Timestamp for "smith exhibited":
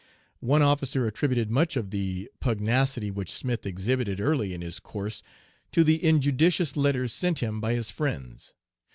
3.31-4.19